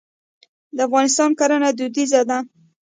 [0.75, 2.37] د افغانستان کرنه دودیزه ده.